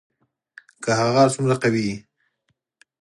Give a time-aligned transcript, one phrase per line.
[0.83, 1.95] که هغه هر څومره قوي وي